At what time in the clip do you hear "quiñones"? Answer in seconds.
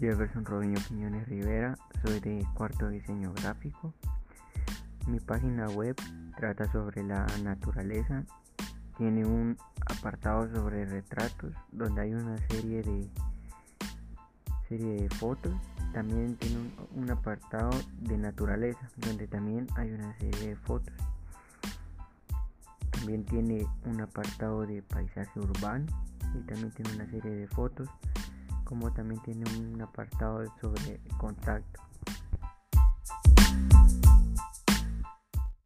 0.88-1.28